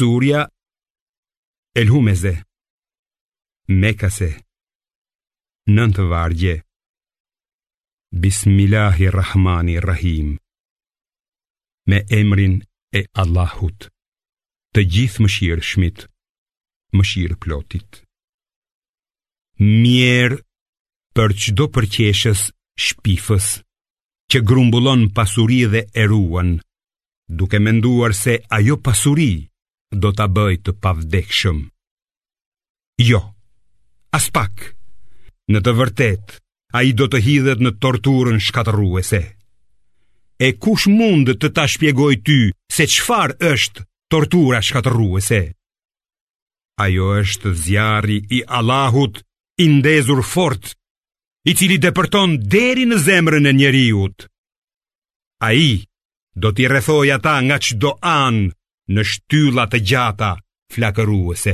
[0.00, 0.40] Surja
[1.76, 2.32] El Humeze
[3.68, 4.28] Mekase
[5.68, 6.52] Nëntë vargje
[8.22, 10.28] Bismillahirrahmanirrahim
[11.92, 12.54] Me emrin
[12.96, 13.88] e Allahut
[14.72, 15.98] Të gjithë mëshirë shmit
[16.96, 17.90] Mëshirë plotit
[19.60, 20.40] Mjerë
[21.18, 22.42] për qdo përqeshës
[22.86, 23.46] shpifës
[24.32, 26.50] Që grumbullon pasuri dhe eruan
[27.42, 29.49] Duke menduar se ajo pasuri Mjerë
[29.92, 31.58] do ta bëj të pavdekshëm.
[33.02, 33.20] Jo.
[34.14, 34.72] As pak.
[35.50, 36.36] Në të vërtetë,
[36.78, 39.20] ai do të hidhet në torturën shkatërruese.
[40.40, 42.38] E kush mund të ta shpjegoj ty
[42.72, 45.42] se çfarë është tortura shkatërruese?
[46.80, 49.18] Ajo është zjarri i Allahut
[49.60, 50.72] i ndezur fort,
[51.44, 54.24] i cili depërton deri në zemrën e njeriut.
[55.44, 55.82] A i
[56.36, 58.48] do t'i rethoj ata nga që do anë
[58.96, 60.32] Në shtyllat e gjata,
[60.74, 61.48] flakëruese